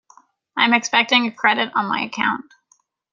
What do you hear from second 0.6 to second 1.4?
expecting a